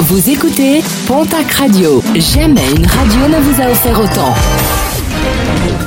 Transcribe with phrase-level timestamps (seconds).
[0.00, 2.02] Vous écoutez Pontac Radio.
[2.16, 4.34] Jamais une radio ne vous a offert autant.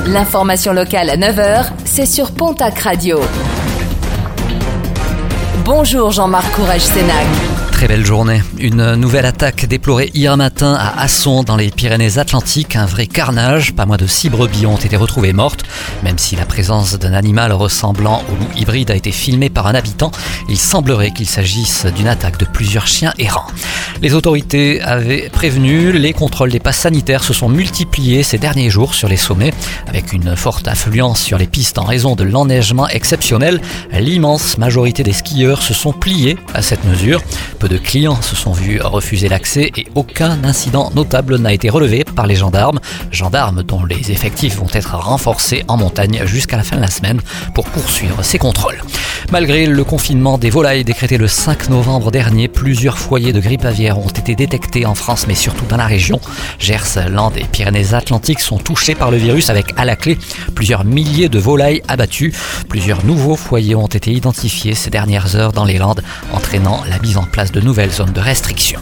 [0.06, 3.20] L'information locale à 9h, c'est sur Pontac Radio.
[5.64, 7.26] Bonjour Jean-Marc Courage Sénac.
[7.78, 8.42] Très belle journée.
[8.58, 12.74] Une nouvelle attaque déplorée hier matin à Asson dans les Pyrénées-Atlantiques.
[12.74, 13.72] Un vrai carnage.
[13.72, 15.62] Pas moins de six brebis ont été retrouvées mortes.
[16.02, 19.76] Même si la présence d'un animal ressemblant au loup hybride a été filmée par un
[19.76, 20.10] habitant,
[20.48, 23.46] il semblerait qu'il s'agisse d'une attaque de plusieurs chiens errants.
[24.00, 28.94] Les autorités avaient prévenu, les contrôles des passes sanitaires se sont multipliés ces derniers jours
[28.94, 29.52] sur les sommets,
[29.88, 33.60] avec une forte affluence sur les pistes en raison de l'enneigement exceptionnel.
[33.92, 37.20] L'immense majorité des skieurs se sont pliés à cette mesure
[37.66, 42.26] de clients se sont vus refuser l'accès et aucun incident notable n'a été relevé par
[42.26, 42.78] les gendarmes.
[43.10, 47.20] Gendarmes dont les effectifs vont être renforcés en montagne jusqu'à la fin de la semaine
[47.54, 48.80] pour poursuivre ces contrôles.
[49.32, 53.87] Malgré le confinement des volailles décrété le 5 novembre dernier, plusieurs foyers de grippe aviaire
[53.96, 56.20] ont été détectés en France mais surtout dans la région.
[56.58, 60.18] Gers, Landes et Pyrénées-Atlantiques sont touchés par le virus avec à la clé
[60.54, 62.34] plusieurs milliers de volailles abattues.
[62.68, 67.18] Plusieurs nouveaux foyers ont été identifiés ces dernières heures dans les Landes, entraînant la mise
[67.18, 68.80] en place de de nouvelles zones de restriction.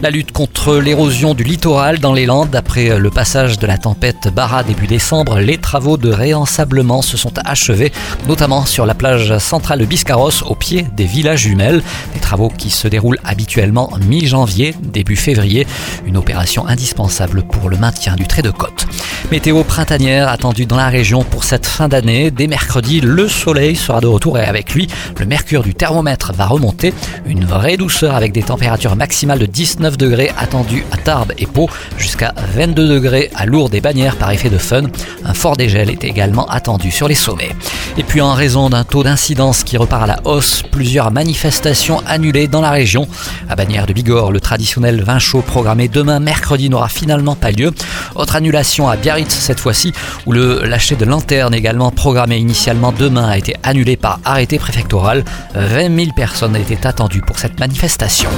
[0.00, 4.28] La lutte contre l'érosion du littoral dans les Landes, après le passage de la tempête
[4.34, 7.92] Barra début décembre, les travaux de réensablement se sont achevés,
[8.26, 11.82] notamment sur la plage centrale de Biscarros, au pied des villages jumelles.
[12.12, 15.64] Des travaux qui se déroulent habituellement mi-janvier, début février,
[16.04, 18.86] une opération indispensable pour le maintien du trait de côte.
[19.30, 22.30] Météo printanière attendue dans la région pour cette fin d'année.
[22.30, 26.46] Dès mercredi, le soleil sera de retour et avec lui, le mercure du thermomètre va
[26.46, 26.92] remonter.
[27.26, 31.68] Une vraie douceur avec des températures maximales de 19 degrés attendues à Tarbes et Pau,
[31.98, 34.82] jusqu'à 22 degrés à Lourdes et Bagnères par effet de fun.
[35.24, 37.50] Un fort dégel est également attendu sur les sommets.
[37.96, 42.48] Et puis en raison d'un taux d'incidence qui repart à la hausse, plusieurs manifestations annulées
[42.48, 43.06] dans la région.
[43.48, 47.72] À Bagnères de Bigorre, le traditionnel vin chaud programmé demain mercredi n'aura finalement pas lieu.
[48.14, 49.92] Autre annulation à Biarritz cette fois-ci,
[50.26, 55.24] où le lâcher de lanterne également programmé initialement demain a été annulé par arrêté préfectoral.
[55.54, 58.30] 20 000 personnes étaient attendues pour cette manifestation.